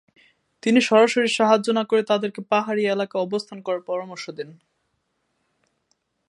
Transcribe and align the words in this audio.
তিনি 0.63 0.79
সরাসরি 0.81 1.29
সাহায্য 1.29 1.67
না 1.71 1.83
করে 1.83 2.01
তাদেরকে 2.03 2.41
পাহাড়ী 2.49 2.83
এলকায় 2.85 3.23
অবস্থান 3.23 3.57
করার 3.61 3.81
পরামর্শ 3.81 4.25
দেন। 4.29 4.49